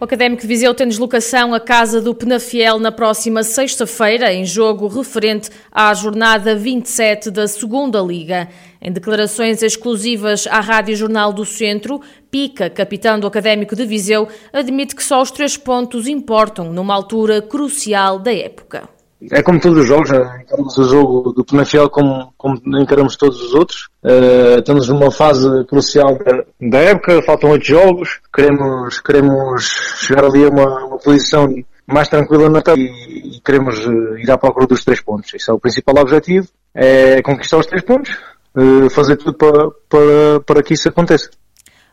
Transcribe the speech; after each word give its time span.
O 0.00 0.04
Académico 0.04 0.42
de 0.42 0.46
Viseu 0.46 0.72
tem 0.72 0.86
deslocação 0.86 1.52
à 1.52 1.58
casa 1.58 2.00
do 2.00 2.14
Penafiel 2.14 2.78
na 2.78 2.92
próxima 2.92 3.42
sexta-feira, 3.42 4.32
em 4.32 4.44
jogo 4.44 4.86
referente 4.86 5.50
à 5.72 5.92
jornada 5.92 6.54
27 6.54 7.32
da 7.32 7.48
Segunda 7.48 8.00
Liga. 8.00 8.48
Em 8.80 8.92
declarações 8.92 9.60
exclusivas 9.60 10.46
à 10.46 10.60
Rádio 10.60 10.94
Jornal 10.94 11.32
do 11.32 11.44
Centro, 11.44 12.00
Pica, 12.30 12.70
capitão 12.70 13.18
do 13.18 13.26
Académico 13.26 13.74
de 13.74 13.84
Viseu, 13.84 14.28
admite 14.52 14.94
que 14.94 15.02
só 15.02 15.20
os 15.20 15.32
três 15.32 15.56
pontos 15.56 16.06
importam 16.06 16.72
numa 16.72 16.94
altura 16.94 17.42
crucial 17.42 18.20
da 18.20 18.32
época 18.32 18.97
é 19.30 19.42
como 19.42 19.60
todos 19.60 19.78
os 19.78 19.86
jogos, 19.86 20.10
né? 20.10 20.42
encaramos 20.42 20.78
o 20.78 20.84
jogo 20.84 21.32
do 21.32 21.44
Penafiel 21.44 21.90
como, 21.90 22.32
como 22.36 22.60
encaramos 22.80 23.16
todos 23.16 23.42
os 23.42 23.54
outros. 23.54 23.88
Uh, 24.02 24.58
estamos 24.58 24.88
numa 24.88 25.10
fase 25.10 25.64
crucial 25.64 26.18
da, 26.60 26.78
época, 26.78 27.22
faltam 27.22 27.50
oito 27.50 27.66
jogos, 27.66 28.20
queremos, 28.32 29.00
queremos 29.00 29.62
chegar 29.98 30.24
ali 30.24 30.44
a 30.44 30.48
uma, 30.48 30.84
uma 30.86 30.98
posição 30.98 31.52
mais 31.86 32.08
tranquila 32.08 32.48
na 32.48 32.62
tabela 32.62 32.86
e, 32.86 33.36
e, 33.36 33.40
queremos 33.40 33.84
uh, 33.86 34.18
ir 34.18 34.30
à 34.30 34.38
procura 34.38 34.66
dos 34.66 34.84
três 34.84 35.00
pontos. 35.00 35.34
Esse 35.34 35.50
é 35.50 35.52
o 35.52 35.58
principal 35.58 35.96
objetivo, 35.98 36.46
é 36.74 37.20
conquistar 37.22 37.58
os 37.58 37.66
três 37.66 37.82
pontos, 37.82 38.16
uh, 38.54 38.88
fazer 38.90 39.16
tudo 39.16 39.34
para, 39.34 39.70
para, 39.88 40.40
para 40.46 40.62
que 40.62 40.74
isso 40.74 40.88
aconteça. 40.88 41.30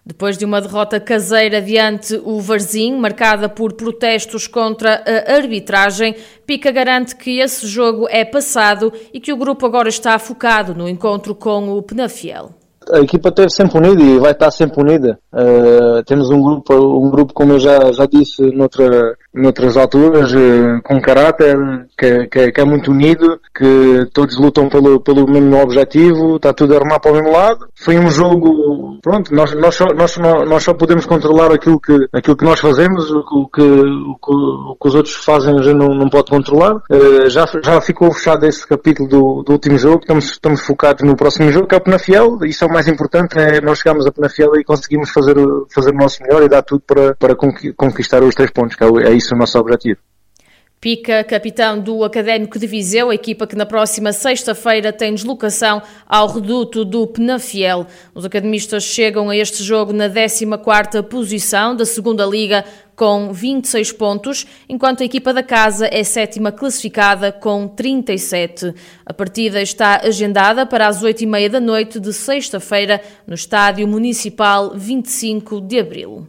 Depois 0.06 0.38
de 0.38 0.46
uma 0.46 0.62
derrota 0.62 1.00
caseira 1.00 1.60
diante 1.60 2.22
o 2.24 2.40
Varzim, 2.40 2.96
marcada 2.96 3.50
por 3.50 3.74
protestos 3.74 4.46
contra 4.46 5.04
a 5.04 5.34
arbitragem, 5.34 6.16
Pica 6.46 6.72
garante 6.72 7.16
que 7.16 7.40
esse 7.40 7.66
jogo 7.66 8.08
é 8.10 8.24
passado 8.24 8.94
e 9.12 9.20
que 9.20 9.34
o 9.34 9.38
grupo 9.38 9.66
agora 9.66 9.90
está 9.90 10.20
focado 10.20 10.76
no 10.76 10.88
encontro 10.88 11.34
com 11.34 11.70
o 11.70 11.82
Penafiel 11.82 12.54
a 12.92 13.00
equipa 13.00 13.30
esteve 13.30 13.50
sempre 13.50 13.78
unida 13.78 14.02
e 14.02 14.20
vai 14.20 14.32
estar 14.32 14.52
sempre 14.52 14.82
unida. 14.82 15.18
Uh, 15.34 16.04
temos 16.06 16.30
um 16.30 16.42
grupo, 16.42 16.74
um 16.74 17.10
grupo 17.10 17.34
como 17.34 17.54
eu 17.54 17.60
já, 17.60 17.92
já 17.92 18.06
disse 18.06 18.42
noutra, 18.56 19.18
noutras 19.34 19.78
alturas, 19.78 20.32
uh, 20.34 20.82
com 20.84 21.02
caráter, 21.02 21.58
que, 21.98 22.28
que, 22.28 22.52
que, 22.52 22.62
é 22.62 22.66
muito 22.66 22.92
unido, 22.92 23.40
que 23.56 24.08
todos 24.14 24.38
lutam 24.38 24.70
pelo, 24.70 25.00
pelo 25.00 25.28
mesmo 25.30 25.62
objetivo, 25.62 26.36
está 26.36 26.54
tudo 26.54 26.74
a 26.74 26.78
armar 26.78 27.00
para 27.00 27.12
o 27.12 27.16
mesmo 27.16 27.32
lado. 27.32 27.68
Foi 27.76 27.98
um 27.98 28.10
jogo, 28.10 29.00
pronto, 29.02 29.34
nós, 29.34 29.54
nós, 29.56 29.76
só, 29.76 29.86
nós, 29.94 30.18
nós 30.18 30.64
só 30.64 30.74
podemos 30.74 31.06
controlar 31.06 31.52
aquilo 31.52 31.80
que, 31.80 32.08
aquilo 32.14 32.38
que 32.38 32.46
nós 32.46 32.60
fazemos, 32.60 33.10
o 33.12 33.24
que, 33.24 33.62
o 33.62 34.16
que, 34.24 34.32
o 34.32 34.78
que 34.80 34.88
os 34.88 34.96
outros 34.96 35.16
fazem 35.16 35.58
a 35.58 35.62
gente 35.62 35.78
não, 35.78 35.90
não 35.90 36.10
pode 36.10 36.30
controlar. 36.30 36.76
Uh, 36.92 37.30
já, 37.30 37.46
já 37.64 37.82
ficou 37.82 38.12
fechado 38.12 38.46
esse 38.46 38.66
capítulo 38.68 39.10
do, 39.10 39.44
do 39.44 39.52
último 39.54 39.78
jogo, 39.78 40.00
estamos, 40.02 40.26
estamos 40.26 40.62
focados 40.62 41.04
no 41.04 41.16
próximo 41.16 41.52
jogo, 41.52 41.68
que 41.68 41.76
é 41.76 41.78
o 41.78 41.82
Penafiel, 41.82 42.38
isso 42.46 42.64
é 42.64 42.68
o 42.68 42.75
mais 42.76 42.90
importante, 42.90 43.40
é 43.40 43.62
nós 43.62 43.80
chegarmos 43.80 44.06
a 44.06 44.12
Penafiel 44.12 44.54
e 44.58 44.64
conseguimos 44.64 45.10
fazer, 45.10 45.36
fazer 45.74 45.92
o 45.92 45.98
nosso 45.98 46.22
melhor 46.22 46.44
e 46.44 46.50
dar 46.50 46.62
tudo 46.62 46.82
para, 46.82 47.16
para 47.16 47.34
conquistar 47.34 48.22
os 48.22 48.36
três 48.36 48.52
pontos, 48.52 48.76
que 48.76 48.84
é, 48.84 48.88
é 49.08 49.14
isso 49.14 49.34
o 49.34 49.38
nosso 49.38 49.58
objetivo. 49.58 50.00
Pica, 50.86 51.24
capitão 51.24 51.80
do 51.80 52.04
Académico 52.04 52.60
de 52.60 52.68
Viseu, 52.68 53.10
a 53.10 53.16
equipa 53.16 53.48
que 53.48 53.56
na 53.56 53.66
próxima 53.66 54.14
sexta-feira 54.14 54.94
tem 54.94 55.16
deslocação 55.16 55.82
ao 56.08 56.28
reduto 56.28 56.86
do 56.86 57.08
Penafiel. 57.08 57.88
Os 58.14 58.24
academistas 58.24 58.84
chegam 58.84 59.32
a 59.32 59.36
este 59.36 59.64
jogo 59.64 59.92
na 59.92 60.08
14ª 60.08 61.02
posição 61.02 61.76
da 61.76 61.88
segunda 61.88 62.24
Liga 62.24 62.64
com 62.96 63.34
26 63.34 63.94
pontos, 63.94 64.46
enquanto 64.70 65.02
a 65.02 65.06
equipa 65.06 65.34
da 65.34 65.42
casa 65.42 65.90
é 65.92 66.04
sétima 66.04 66.52
classificada 66.52 67.32
com 67.32 67.68
37. 67.68 68.72
A 69.04 69.12
partida 69.12 69.64
está 69.64 70.02
agendada 70.04 70.68
para 70.68 70.88
as 70.88 71.02
8h30 71.04 71.50
da 71.50 71.60
noite 71.60 72.00
de 72.00 72.14
sexta-feira 72.14 73.02
no 73.26 73.34
Estádio 73.34 73.88
Municipal 73.88 74.76
25 74.76 75.62
de 75.62 75.80
Abril. 75.80 76.28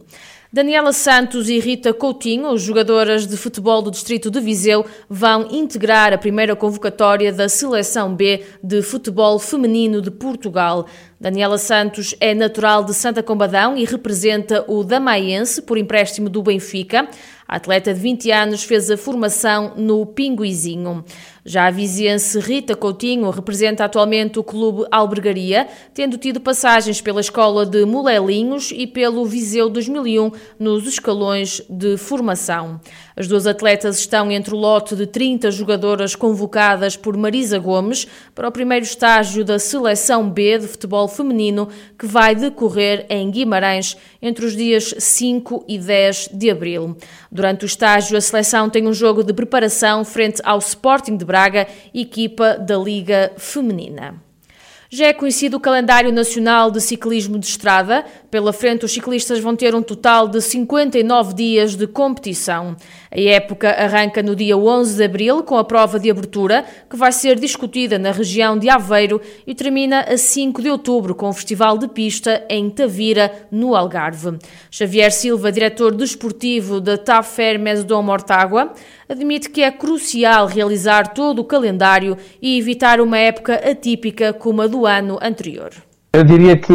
Daniela 0.51 0.93
Santos 0.93 1.49
e 1.49 1.59
Rita 1.59 1.93
Coutinho, 1.93 2.57
jogadoras 2.57 3.27
de 3.27 3.35
futebol 3.35 3.81
do 3.81 3.91
Distrito 3.91 4.31
de 4.31 4.39
Viseu, 4.39 4.85
vão 5.09 5.49
integrar 5.51 6.13
a 6.13 6.17
primeira 6.17 6.55
convocatória 6.55 7.33
da 7.33 7.49
Seleção 7.49 8.15
B 8.15 8.45
de 8.63 8.81
futebol 8.81 9.37
feminino 9.39 10.01
de 10.01 10.09
Portugal. 10.09 10.87
Daniela 11.19 11.57
Santos 11.57 12.13
é 12.19 12.35
natural 12.35 12.83
de 12.83 12.93
Santa 12.93 13.23
Combadão 13.23 13.75
e 13.75 13.83
representa 13.85 14.63
o 14.67 14.83
Damaiense 14.83 15.63
por 15.63 15.75
empréstimo 15.75 16.29
do 16.29 16.43
Benfica. 16.43 17.09
A 17.47 17.55
atleta 17.55 17.93
de 17.93 17.99
20 17.99 18.29
anos 18.29 18.63
fez 18.63 18.91
a 18.91 18.97
formação 18.97 19.73
no 19.77 20.05
Pinguizinho. 20.05 21.03
Já 21.45 21.67
a 21.67 21.71
viziense 21.71 22.37
Rita 22.41 22.75
Coutinho 22.75 23.29
representa 23.29 23.85
atualmente 23.85 24.37
o 24.37 24.43
Clube 24.43 24.85
Albergaria, 24.91 25.65
tendo 25.93 26.17
tido 26.17 26.41
passagens 26.41 26.99
pela 26.99 27.21
Escola 27.21 27.65
de 27.65 27.85
Molelinhos 27.85 28.73
e 28.75 28.85
pelo 28.85 29.25
Viseu 29.25 29.69
2001 29.69 30.29
nos 30.59 30.85
escalões 30.85 31.61
de 31.69 31.95
formação. 31.95 32.81
As 33.15 33.29
duas 33.29 33.47
atletas 33.47 33.97
estão 33.97 34.29
entre 34.29 34.53
o 34.53 34.57
lote 34.57 34.93
de 34.93 35.07
30 35.07 35.49
jogadoras 35.49 36.15
convocadas 36.15 36.97
por 36.97 37.15
Marisa 37.15 37.57
Gomes 37.57 38.05
para 38.35 38.49
o 38.49 38.51
primeiro 38.51 38.83
estágio 38.83 39.45
da 39.45 39.57
Seleção 39.57 40.29
B 40.29 40.57
de 40.59 40.67
futebol 40.67 41.06
feminino, 41.07 41.69
que 41.97 42.05
vai 42.05 42.35
decorrer 42.35 43.05
em 43.09 43.29
Guimarães 43.29 43.97
entre 44.21 44.45
os 44.45 44.55
dias 44.55 44.93
5 44.97 45.65
e 45.67 45.77
10 45.77 46.29
de 46.33 46.49
abril. 46.49 46.97
Durante 47.31 47.63
o 47.63 47.67
estágio, 47.67 48.17
a 48.17 48.21
seleção 48.21 48.69
tem 48.69 48.87
um 48.87 48.93
jogo 48.93 49.23
de 49.23 49.33
preparação 49.33 50.03
frente 50.03 50.41
ao 50.43 50.59
Sporting 50.59 51.17
de 51.17 51.25
Braga, 51.25 51.67
equipa 51.93 52.57
da 52.57 52.77
Liga 52.77 53.31
Feminina. 53.37 54.27
Já 54.89 55.07
é 55.07 55.13
conhecido 55.13 55.57
o 55.57 55.59
calendário 55.59 56.13
nacional 56.13 56.71
de 56.71 56.79
ciclismo 56.79 57.37
de 57.37 57.45
estrada. 57.45 58.05
Pela 58.29 58.51
frente, 58.51 58.83
os 58.83 58.91
ciclistas 58.91 59.39
vão 59.39 59.55
ter 59.55 59.73
um 59.73 59.81
total 59.81 60.27
de 60.27 60.41
59 60.41 61.33
dias 61.33 61.75
de 61.75 61.87
competição. 61.87 62.75
A 63.09 63.19
época 63.19 63.69
arranca 63.69 64.21
no 64.21 64.35
dia 64.35 64.57
11 64.57 64.97
de 64.97 65.03
abril, 65.05 65.43
com 65.43 65.57
a 65.57 65.63
prova 65.63 65.97
de 65.97 66.11
abertura, 66.11 66.65
que 66.89 66.97
vai 66.97 67.13
ser 67.13 67.39
discutida 67.39 67.97
na 67.97 68.11
região 68.11 68.59
de 68.59 68.69
Aveiro, 68.69 69.21
e 69.45 69.55
termina 69.55 70.01
a 70.01 70.17
5 70.17 70.61
de 70.61 70.69
outubro, 70.69 71.15
com 71.15 71.29
o 71.29 71.33
Festival 71.33 71.77
de 71.77 71.87
Pista 71.87 72.43
em 72.49 72.69
Tavira, 72.69 73.47
no 73.49 73.73
Algarve. 73.73 74.37
Xavier 74.69 75.11
Silva, 75.13 75.49
diretor 75.49 75.95
desportivo 75.95 76.81
da 76.81 76.97
TAFER 76.97 77.57
Mesdom 77.57 78.03
Mortágua, 78.03 78.73
admite 79.07 79.49
que 79.49 79.61
é 79.61 79.71
crucial 79.71 80.47
realizar 80.47 81.13
todo 81.13 81.39
o 81.39 81.45
calendário 81.45 82.17
e 82.41 82.59
evitar 82.59 82.99
uma 82.99 83.17
época 83.17 83.55
atípica 83.55 84.33
como 84.33 84.61
a 84.61 84.67
do 84.67 84.85
ano 84.85 85.17
anterior. 85.21 85.71
Eu 86.11 86.23
diria 86.23 86.57
que 86.57 86.73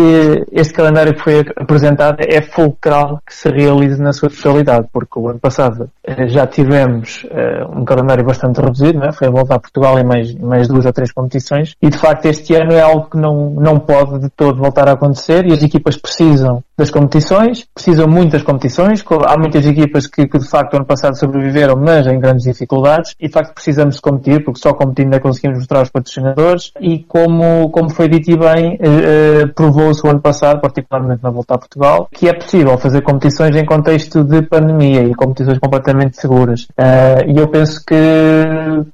este 0.52 0.74
calendário 0.74 1.14
que 1.14 1.20
foi 1.20 1.40
apresentado 1.56 2.18
é 2.20 2.42
fulcral 2.42 3.20
que 3.26 3.34
se 3.34 3.48
realize 3.48 4.00
na 4.00 4.12
sua 4.12 4.28
totalidade, 4.28 4.86
porque 4.92 5.18
o 5.18 5.28
ano 5.28 5.38
passado 5.38 5.90
eh, 6.04 6.28
já 6.28 6.46
tivemos 6.46 7.24
uh, 7.24 7.80
um 7.80 7.84
calendário 7.84 8.24
bastante 8.24 8.60
reduzido, 8.60 8.98
não 8.98 9.06
é? 9.06 9.12
foi 9.12 9.28
a 9.28 9.30
volta 9.30 9.54
a 9.54 9.58
Portugal 9.58 9.98
em 9.98 10.04
mais, 10.04 10.34
mais 10.34 10.68
duas 10.68 10.84
ou 10.84 10.92
três 10.92 11.10
competições, 11.10 11.74
e 11.80 11.88
de 11.88 11.96
facto 11.96 12.26
este 12.26 12.54
ano 12.54 12.72
é 12.72 12.82
algo 12.82 13.08
que 13.10 13.16
não, 13.16 13.50
não 13.50 13.80
pode 13.80 14.20
de 14.20 14.28
todo 14.28 14.58
voltar 14.58 14.88
a 14.88 14.92
acontecer 14.92 15.46
e 15.46 15.52
as 15.52 15.62
equipas 15.62 15.96
precisam 15.96 16.62
das 16.82 16.90
competições, 16.90 17.64
precisam 17.72 18.08
muitas 18.08 18.42
competições, 18.42 19.04
há 19.28 19.38
muitas 19.38 19.64
equipas 19.64 20.08
que, 20.08 20.26
que 20.26 20.38
de 20.38 20.48
facto 20.48 20.74
ano 20.74 20.84
passado 20.84 21.16
sobreviveram, 21.16 21.76
mas 21.76 22.08
em 22.08 22.18
grandes 22.18 22.44
dificuldades, 22.44 23.14
e 23.20 23.28
de 23.28 23.32
facto 23.32 23.54
precisamos 23.54 23.96
de 23.96 24.00
competir, 24.00 24.44
porque 24.44 24.58
só 24.58 24.74
competindo 24.74 25.14
é 25.14 25.20
conseguimos 25.20 25.58
mostrar 25.58 25.82
os 25.82 25.90
patrocinadores, 25.90 26.72
e 26.80 26.98
como, 27.04 27.70
como 27.70 27.88
foi 27.88 28.08
dito 28.08 28.32
e 28.32 28.36
bem, 28.36 28.74
uh, 28.74 29.54
provou-se 29.54 30.04
o 30.04 30.10
ano 30.10 30.20
passado, 30.20 30.60
particularmente 30.60 31.22
na 31.22 31.30
volta 31.30 31.54
a 31.54 31.58
Portugal, 31.58 32.08
que 32.10 32.28
é 32.28 32.32
possível 32.32 32.76
fazer 32.76 33.02
competições 33.02 33.54
em 33.54 33.64
contexto 33.64 34.24
de 34.24 34.42
pandemia 34.42 35.04
e 35.04 35.14
competições 35.14 35.58
completamente 35.60 36.20
seguras. 36.20 36.62
Uh, 36.62 37.30
e 37.32 37.38
eu 37.38 37.46
penso 37.46 37.80
que, 37.86 37.94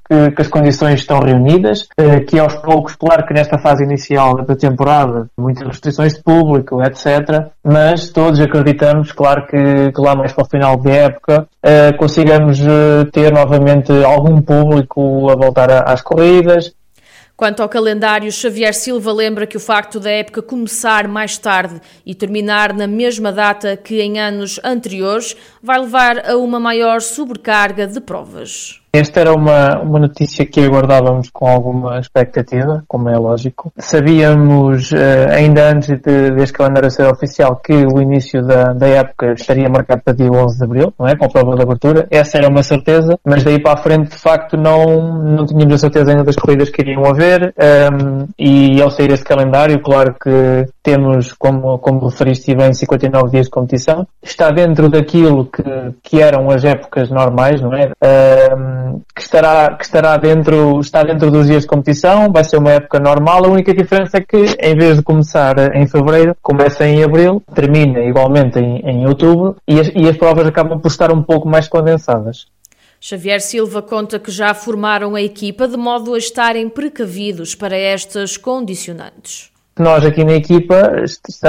que, 0.07 0.31
que, 0.31 0.41
as 0.41 0.47
condições 0.47 0.99
estão 0.99 1.19
reunidas, 1.19 1.87
uh, 1.99 2.23
que 2.27 2.37
aos 2.37 2.53
poucos, 2.57 2.95
claro 2.95 3.25
que 3.25 3.33
nesta 3.33 3.57
fase 3.57 3.83
inicial 3.83 4.45
da 4.45 4.55
temporada, 4.55 5.27
muitas 5.35 5.67
restrições 5.67 6.13
de 6.13 6.21
público, 6.21 6.83
etc., 6.83 7.49
mas 7.63 7.78
todos 8.13 8.39
acreditamos, 8.39 9.11
claro 9.11 9.45
que, 9.47 9.91
que 9.91 10.01
lá 10.01 10.15
mais 10.15 10.33
para 10.33 10.43
o 10.43 10.49
final 10.49 10.77
da 10.77 10.91
época, 10.91 11.47
uh, 11.65 11.97
consigamos 11.97 12.59
ter 13.11 13.31
novamente 13.31 13.91
algum 14.03 14.41
público 14.41 15.29
a 15.29 15.35
voltar 15.35 15.71
às 15.87 16.01
corridas, 16.01 16.73
Quanto 17.39 17.63
ao 17.63 17.69
calendário, 17.69 18.29
Xavier 18.29 18.73
Silva 18.73 19.13
lembra 19.13 19.47
que 19.47 19.55
o 19.55 19.61
facto 19.61 19.97
da 19.97 20.11
época 20.11 20.41
começar 20.41 21.07
mais 21.07 21.37
tarde 21.37 21.79
e 22.05 22.13
terminar 22.13 22.73
na 22.73 22.85
mesma 22.85 23.31
data 23.31 23.77
que 23.77 24.01
em 24.01 24.19
anos 24.19 24.59
anteriores 24.61 25.37
vai 25.63 25.79
levar 25.79 26.29
a 26.29 26.35
uma 26.35 26.59
maior 26.59 26.99
sobrecarga 26.99 27.87
de 27.87 28.01
provas. 28.01 28.81
Esta 28.91 29.19
era 29.19 29.33
uma, 29.33 29.79
uma 29.81 29.99
notícia 29.99 30.45
que 30.45 30.61
aguardávamos 30.61 31.29
com 31.31 31.47
alguma 31.47 31.99
expectativa, 31.99 32.83
como 32.87 33.07
é 33.07 33.15
lógico. 33.15 33.71
Sabíamos, 33.77 34.91
eh, 34.91 35.27
ainda 35.29 35.71
antes 35.71 35.89
de, 35.89 36.31
deste 36.31 36.53
calendário 36.57 36.89
ser 36.89 37.05
oficial, 37.05 37.57
que 37.57 37.73
o 37.73 38.01
início 38.01 38.41
da, 38.41 38.73
da 38.73 38.87
época 38.87 39.33
estaria 39.33 39.69
marcado 39.69 40.01
para 40.03 40.15
dia 40.15 40.31
11 40.31 40.57
de 40.57 40.63
abril, 40.63 40.93
não 40.97 41.07
é? 41.07 41.15
Com 41.15 41.25
a 41.25 41.29
prova 41.29 41.55
de 41.55 41.61
abertura. 41.61 42.07
Essa 42.09 42.39
era 42.39 42.47
uma 42.47 42.63
certeza, 42.63 43.19
mas 43.23 43.43
daí 43.43 43.61
para 43.61 43.73
a 43.73 43.77
frente, 43.77 44.09
de 44.09 44.17
facto, 44.17 44.57
não, 44.57 45.13
não 45.23 45.45
tínhamos 45.45 45.75
a 45.75 45.77
certeza 45.77 46.09
ainda 46.09 46.23
das 46.23 46.35
corridas 46.35 46.71
que 46.71 46.81
iriam 46.81 47.05
haver. 47.05 47.53
Um, 47.59 47.63
ehm, 47.63 48.25
e 48.39 48.81
ao 48.81 48.89
sair 48.89 49.11
este 49.11 49.25
calendário, 49.25 49.79
claro 49.83 50.15
que 50.19 50.65
temos, 50.81 51.33
como, 51.33 51.77
como 51.77 52.07
referiste 52.07 52.55
bem, 52.55 52.73
59 52.73 53.29
dias 53.29 53.45
de 53.45 53.51
competição. 53.51 54.07
Está 54.23 54.49
dentro 54.49 54.89
daquilo 54.89 55.45
que, 55.45 55.63
que 56.01 56.21
eram 56.21 56.49
as 56.49 56.63
épocas 56.63 57.11
normais, 57.11 57.61
não 57.61 57.71
é? 57.73 57.91
Um, 58.03 58.78
que 59.15 59.21
estará, 59.21 59.75
que 59.75 59.83
estará 59.83 60.17
dentro, 60.17 60.79
está 60.79 61.03
dentro 61.03 61.29
dos 61.31 61.47
dias 61.47 61.63
de 61.63 61.67
competição, 61.67 62.31
vai 62.31 62.43
ser 62.43 62.57
uma 62.57 62.71
época 62.71 62.99
normal, 62.99 63.45
a 63.45 63.49
única 63.49 63.73
diferença 63.73 64.17
é 64.17 64.21
que 64.21 64.55
em 64.59 64.75
vez 64.75 64.97
de 64.97 65.03
começar 65.03 65.75
em 65.75 65.87
fevereiro, 65.87 66.35
começa 66.41 66.85
em 66.87 67.03
abril, 67.03 67.41
termina 67.53 67.99
igualmente 67.99 68.59
em, 68.59 68.77
em 68.85 69.07
outubro 69.07 69.55
e 69.67 69.79
as, 69.79 69.87
e 69.95 70.07
as 70.07 70.17
provas 70.17 70.47
acabam 70.47 70.79
por 70.79 70.87
estar 70.89 71.11
um 71.11 71.21
pouco 71.21 71.47
mais 71.47 71.67
condensadas. 71.67 72.47
Xavier 73.01 73.39
Silva 73.39 73.81
conta 73.81 74.19
que 74.19 74.29
já 74.29 74.53
formaram 74.53 75.15
a 75.15 75.21
equipa 75.21 75.67
de 75.67 75.77
modo 75.77 76.13
a 76.13 76.17
estarem 76.17 76.67
precavidos 76.67 77.55
para 77.55 77.77
estas 77.77 78.35
condicionantes 78.35 79.48
nós 79.81 80.05
aqui 80.05 80.23
na 80.23 80.33
equipa 80.33 81.03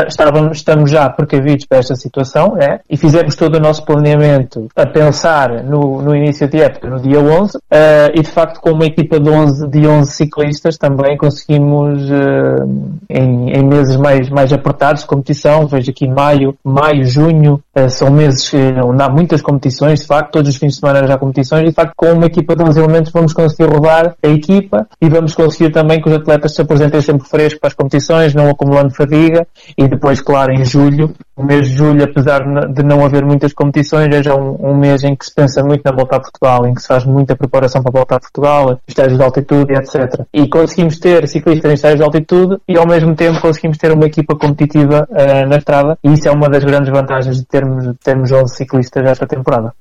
estávamos, 0.06 0.58
estamos 0.58 0.90
já 0.90 1.08
precavidos 1.10 1.66
para 1.66 1.78
esta 1.78 1.94
situação 1.94 2.56
é? 2.58 2.80
e 2.88 2.96
fizemos 2.96 3.34
todo 3.34 3.56
o 3.56 3.60
nosso 3.60 3.84
planeamento 3.84 4.68
a 4.76 4.86
pensar 4.86 5.64
no, 5.64 6.00
no 6.00 6.14
início 6.14 6.48
de 6.48 6.60
época, 6.62 6.88
no 6.88 7.00
dia 7.00 7.18
11, 7.18 7.56
uh, 7.56 7.60
eh, 7.70 8.12
e 8.14 8.22
de 8.22 8.30
facto 8.30 8.60
com 8.60 8.70
uma 8.70 8.86
equipa 8.86 9.18
de 9.18 9.28
11, 9.28 9.68
de 9.68 9.86
11 9.86 10.12
ciclistas 10.12 10.76
também 10.76 11.16
conseguimos, 11.16 12.02
uh, 12.10 12.98
em, 13.08 13.50
em, 13.50 13.64
meses 13.64 13.96
mais, 13.96 14.28
mais 14.30 14.52
apertados 14.52 15.02
de 15.02 15.08
competição, 15.08 15.66
vejo 15.66 15.90
aqui 15.90 16.08
maio, 16.08 16.54
maio, 16.64 17.04
junho, 17.04 17.60
uh, 17.76 17.90
são 17.90 18.10
meses 18.10 18.50
onde 18.84 19.02
há 19.02 19.08
muitas 19.08 19.42
competições, 19.42 20.00
de 20.00 20.06
facto, 20.06 20.32
todos 20.32 20.50
os 20.50 20.56
fins 20.56 20.74
de 20.74 20.80
semana 20.80 21.06
já 21.06 21.14
há 21.14 21.18
competições, 21.18 21.62
e 21.62 21.68
de 21.68 21.74
facto 21.74 21.92
com 21.96 22.12
uma 22.12 22.26
equipa 22.26 22.54
de 22.54 22.62
11 22.62 22.78
elementos 22.78 23.12
vamos 23.12 23.32
conseguir 23.32 23.70
rodar 23.70 24.14
a 24.22 24.28
equipa 24.28 24.86
e 25.00 25.08
vamos 25.08 25.34
conseguir 25.34 25.70
também 25.70 26.00
que 26.00 26.08
os 26.08 26.14
atletas 26.14 26.54
se 26.54 26.62
apresentem 26.62 27.00
sempre 27.00 27.28
frescos 27.28 27.58
para 27.60 27.68
as 27.68 27.74
competições 27.74 28.19
competições, 28.20 28.34
não 28.34 28.50
acumulando 28.50 28.94
fadiga, 28.94 29.46
e 29.76 29.88
depois, 29.88 30.20
claro, 30.20 30.52
em 30.52 30.64
julho, 30.64 31.14
o 31.36 31.42
mês 31.42 31.68
de 31.68 31.76
julho, 31.76 32.04
apesar 32.04 32.40
de 32.68 32.82
não 32.82 33.04
haver 33.04 33.24
muitas 33.24 33.52
competições, 33.52 34.14
é 34.14 34.22
já 34.22 34.34
um, 34.34 34.56
um 34.60 34.76
mês 34.76 35.02
em 35.02 35.14
que 35.14 35.24
se 35.24 35.34
pensa 35.34 35.62
muito 35.62 35.82
na 35.84 35.92
volta 35.92 36.16
a 36.16 36.20
Portugal, 36.20 36.66
em 36.66 36.74
que 36.74 36.82
se 36.82 36.88
faz 36.88 37.04
muita 37.04 37.34
preparação 37.34 37.82
para 37.82 37.92
voltar 37.92 38.16
a 38.16 38.20
Portugal, 38.20 38.78
estágios 38.86 39.18
de 39.18 39.24
altitude, 39.24 39.72
etc. 39.74 40.22
E 40.32 40.48
conseguimos 40.48 40.98
ter 40.98 41.26
ciclistas 41.26 41.70
em 41.70 41.74
estágios 41.74 42.00
de 42.00 42.04
altitude 42.04 42.58
e 42.68 42.76
ao 42.76 42.86
mesmo 42.86 43.14
tempo 43.14 43.40
conseguimos 43.40 43.78
ter 43.78 43.92
uma 43.92 44.06
equipa 44.06 44.36
competitiva 44.36 45.08
uh, 45.10 45.48
na 45.48 45.56
estrada, 45.56 45.98
e 46.04 46.12
isso 46.12 46.28
é 46.28 46.30
uma 46.30 46.48
das 46.48 46.64
grandes 46.64 46.90
vantagens 46.90 47.36
de 47.36 47.46
termos, 47.46 47.84
de 47.84 47.94
termos 47.94 48.30
11 48.30 48.54
ciclistas 48.54 49.04
esta 49.04 49.26
temporada. 49.26 49.72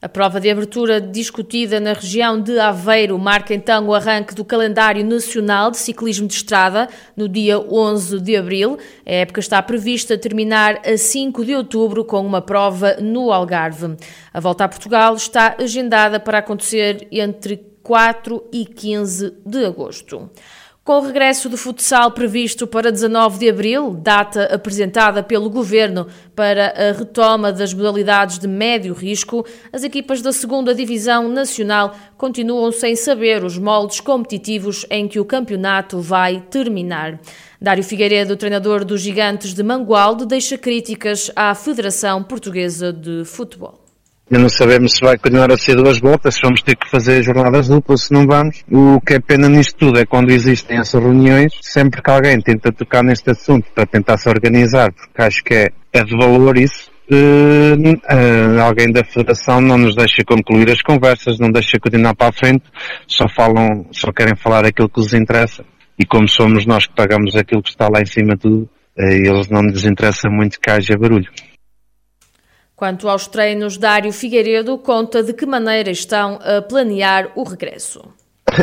A 0.00 0.10
prova 0.10 0.38
de 0.38 0.50
abertura 0.50 1.00
discutida 1.00 1.80
na 1.80 1.94
região 1.94 2.38
de 2.38 2.58
Aveiro 2.58 3.18
marca 3.18 3.54
então 3.54 3.86
o 3.86 3.94
arranque 3.94 4.34
do 4.34 4.44
calendário 4.44 5.02
nacional 5.02 5.70
de 5.70 5.78
ciclismo 5.78 6.26
de 6.26 6.34
estrada 6.34 6.86
no 7.16 7.26
dia 7.26 7.58
11 7.58 8.20
de 8.20 8.36
abril. 8.36 8.78
A 9.06 9.10
época 9.10 9.40
está 9.40 9.62
prevista 9.62 10.18
terminar 10.18 10.82
a 10.86 10.98
5 10.98 11.42
de 11.46 11.54
outubro 11.54 12.04
com 12.04 12.20
uma 12.26 12.42
prova 12.42 12.96
no 13.00 13.32
Algarve. 13.32 13.96
A 14.34 14.38
volta 14.38 14.64
a 14.64 14.68
Portugal 14.68 15.14
está 15.14 15.56
agendada 15.58 16.20
para 16.20 16.38
acontecer 16.38 17.08
entre 17.10 17.56
4 17.82 18.50
e 18.52 18.66
15 18.66 19.32
de 19.46 19.64
agosto. 19.64 20.30
Com 20.86 20.98
o 20.98 21.00
regresso 21.00 21.48
do 21.48 21.56
futsal 21.56 22.12
previsto 22.12 22.64
para 22.64 22.92
19 22.92 23.40
de 23.40 23.50
abril, 23.50 23.92
data 23.92 24.44
apresentada 24.54 25.20
pelo 25.20 25.50
Governo 25.50 26.06
para 26.32 26.68
a 26.68 26.92
retoma 26.92 27.52
das 27.52 27.74
modalidades 27.74 28.38
de 28.38 28.46
médio 28.46 28.94
risco, 28.94 29.44
as 29.72 29.82
equipas 29.82 30.22
da 30.22 30.30
2 30.30 30.76
Divisão 30.76 31.28
Nacional 31.28 31.92
continuam 32.16 32.70
sem 32.70 32.94
saber 32.94 33.42
os 33.42 33.58
moldes 33.58 33.98
competitivos 33.98 34.86
em 34.88 35.08
que 35.08 35.18
o 35.18 35.24
campeonato 35.24 35.98
vai 35.98 36.40
terminar. 36.40 37.18
Dário 37.60 37.82
Figueiredo, 37.82 38.36
treinador 38.36 38.84
dos 38.84 39.00
Gigantes 39.00 39.54
de 39.54 39.64
Mangualde, 39.64 40.24
deixa 40.24 40.56
críticas 40.56 41.32
à 41.34 41.52
Federação 41.56 42.22
Portuguesa 42.22 42.92
de 42.92 43.24
Futebol. 43.24 43.85
Ainda 44.28 44.42
não 44.42 44.48
sabemos 44.48 44.94
se 44.94 45.00
vai 45.00 45.16
continuar 45.16 45.52
a 45.52 45.56
ser 45.56 45.76
duas 45.76 46.00
voltas, 46.00 46.34
se 46.34 46.40
vamos 46.42 46.60
ter 46.60 46.74
que 46.74 46.90
fazer 46.90 47.22
jornadas 47.22 47.68
duplas, 47.68 48.02
se 48.02 48.12
não 48.12 48.26
vamos. 48.26 48.64
O 48.68 49.00
que 49.00 49.14
é 49.14 49.20
pena 49.20 49.48
nisto 49.48 49.76
tudo 49.78 50.00
é 50.00 50.04
quando 50.04 50.30
existem 50.30 50.78
essas 50.78 51.00
reuniões, 51.00 51.52
sempre 51.62 52.02
que 52.02 52.10
alguém 52.10 52.40
tenta 52.40 52.72
tocar 52.72 53.04
neste 53.04 53.30
assunto 53.30 53.70
para 53.72 53.86
tentar 53.86 54.18
se 54.18 54.28
organizar, 54.28 54.92
porque 54.92 55.22
acho 55.22 55.44
que 55.44 55.54
é, 55.54 55.68
é 55.92 56.02
de 56.02 56.16
valor 56.16 56.58
isso, 56.58 56.90
Uh, 57.08 57.78
uh, 57.78 58.60
alguém 58.62 58.90
da 58.90 59.04
Federação 59.04 59.60
não 59.60 59.78
nos 59.78 59.94
deixa 59.94 60.24
concluir 60.24 60.68
as 60.72 60.82
conversas, 60.82 61.38
não 61.38 61.52
deixa 61.52 61.78
continuar 61.78 62.16
para 62.16 62.30
a 62.30 62.32
frente, 62.32 62.64
só 63.06 63.28
falam, 63.28 63.86
só 63.92 64.10
querem 64.10 64.34
falar 64.34 64.66
aquilo 64.66 64.88
que 64.88 65.00
lhes 65.00 65.14
interessa. 65.14 65.64
E 65.96 66.04
como 66.04 66.28
somos 66.28 66.66
nós 66.66 66.84
que 66.84 66.94
pagamos 66.96 67.36
aquilo 67.36 67.62
que 67.62 67.70
está 67.70 67.88
lá 67.88 68.00
em 68.00 68.06
cima 68.06 68.34
de 68.34 68.40
tudo, 68.40 68.68
uh, 68.98 69.02
eles 69.02 69.48
não 69.48 69.62
lhes 69.62 69.84
interessa 69.84 70.28
muito 70.28 70.58
que 70.60 70.68
haja 70.68 70.98
barulho. 70.98 71.30
Quanto 72.76 73.08
aos 73.08 73.26
treinos, 73.26 73.78
Dário 73.78 74.12
Figueiredo 74.12 74.76
conta 74.76 75.22
de 75.22 75.32
que 75.32 75.46
maneira 75.46 75.90
estão 75.90 76.38
a 76.42 76.60
planear 76.60 77.32
o 77.34 77.42
regresso. 77.42 78.02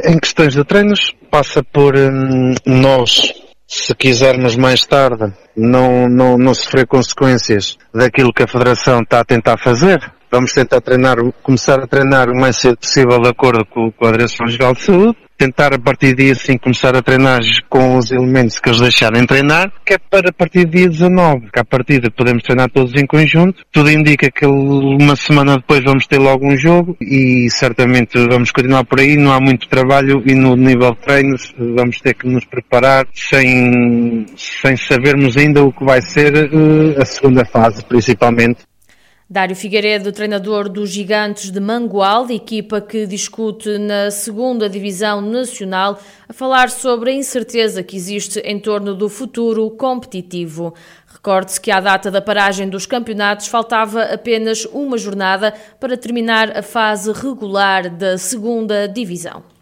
Em 0.06 0.20
questões 0.20 0.54
de 0.54 0.64
treinos, 0.64 1.16
passa 1.32 1.64
por 1.64 1.96
hum, 1.98 2.54
nós, 2.64 3.34
se 3.68 3.96
quisermos 3.96 4.56
mais 4.56 4.86
tarde, 4.86 5.34
não, 5.58 6.08
não, 6.08 6.38
não 6.38 6.54
sofrer 6.54 6.86
consequências 6.86 7.76
daquilo 7.92 8.32
que 8.32 8.44
a 8.44 8.48
Federação 8.48 9.02
está 9.02 9.20
a 9.20 9.26
tentar 9.26 9.58
fazer. 9.58 10.00
Vamos 10.32 10.54
tentar 10.54 10.80
treinar, 10.80 11.18
começar 11.42 11.80
a 11.80 11.88
treinar 11.88 12.30
o 12.30 12.40
mais 12.40 12.58
cedo 12.58 12.78
possível 12.78 13.20
de 13.20 13.30
acordo 13.30 13.66
com, 13.66 13.92
com 13.92 14.06
a 14.06 14.12
Direção-Geral 14.12 14.76
de 14.76 14.82
Saúde 14.82 15.18
tentar 15.38 15.74
a 15.74 15.80
partir 15.80 16.16
de 16.16 16.24
dia 16.24 16.34
assim 16.34 16.58
começar 16.58 16.96
a 16.96 17.02
treinar 17.02 17.42
com 17.70 17.98
os 17.98 18.12
elementos 18.12 18.60
que 18.60 18.70
eles 18.70 18.80
deixarem 18.80 19.26
treinar, 19.26 19.72
que 19.86 19.94
é 19.94 19.98
para 19.98 20.30
a 20.30 20.34
partir 20.34 20.66
do 20.66 20.72
dia 20.72 20.90
19, 20.90 21.50
que 21.52 21.60
à 21.60 21.66
partida 21.66 22.10
podemos 22.12 22.44
treinar 22.44 22.70
todos 22.70 22.94
em 22.96 23.06
conjunto. 23.06 23.64
Tudo 23.72 23.92
indica 23.92 24.30
que 24.32 24.46
uma 24.46 25.16
semana 25.16 25.58
depois 25.58 25.84
vamos 25.84 26.08
ter 26.08 26.20
logo 26.20 26.48
um 26.48 26.58
jogo 26.58 26.96
e 27.02 27.48
certamente 27.50 28.18
vamos 28.28 28.52
continuar 28.52 28.86
por 28.86 29.00
aí. 29.00 29.16
Não 29.16 29.32
há 29.32 29.40
muito 29.40 29.68
trabalho 29.68 30.24
e 30.26 30.34
no 30.36 30.56
nível 30.56 30.92
de 30.92 31.00
treinos 31.00 31.54
vamos 31.58 32.00
ter 32.00 32.14
que 32.14 32.28
nos 32.28 32.46
preparar 32.46 33.06
sem, 33.14 34.26
sem 34.36 34.78
sabermos 34.78 35.38
ainda 35.38 35.64
o 35.64 35.72
que 35.72 35.84
vai 35.84 36.02
ser 36.02 36.34
uh, 36.34 37.02
a 37.02 37.06
segunda 37.06 37.46
fase, 37.46 37.84
principalmente. 37.86 38.62
Dário 39.34 39.56
Figueiredo, 39.56 40.12
treinador 40.12 40.70
dos 40.70 40.92
Gigantes 40.92 41.50
de 41.50 41.60
Mangualde, 41.60 42.36
equipa 42.36 42.80
que 42.80 43.08
discute 43.08 43.80
na 43.80 44.12
segunda 44.12 44.70
Divisão 44.70 45.22
Nacional, 45.22 46.00
a 46.30 46.34
falar 46.34 46.70
sobre 46.70 47.10
a 47.10 47.16
incerteza 47.16 47.82
que 47.82 47.96
existe 47.96 48.38
em 48.42 48.60
torno 48.60 48.94
do 48.94 49.10
futuro 49.10 49.72
competitivo. 49.72 50.76
Recorde-se 51.08 51.60
que 51.60 51.72
à 51.72 51.80
data 51.80 52.12
da 52.12 52.22
paragem 52.22 52.70
dos 52.70 52.86
campeonatos 52.86 53.48
faltava 53.48 54.04
apenas 54.04 54.66
uma 54.66 55.00
jornada 55.00 55.52
para 55.80 55.98
terminar 55.98 56.56
a 56.56 56.62
fase 56.62 57.12
regular 57.12 57.90
da 57.90 58.20
segunda 58.20 58.88
Divisão. 58.88 59.53